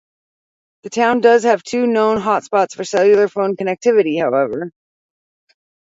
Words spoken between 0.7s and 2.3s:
The town does have two known